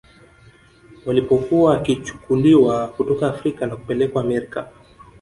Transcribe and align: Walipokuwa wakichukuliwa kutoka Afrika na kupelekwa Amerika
Walipokuwa 1.05 1.71
wakichukuliwa 1.71 2.87
kutoka 2.87 3.27
Afrika 3.27 3.65
na 3.65 3.75
kupelekwa 3.75 4.21
Amerika 4.23 4.67